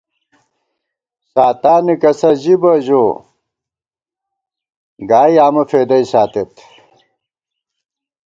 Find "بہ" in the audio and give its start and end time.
2.61-2.73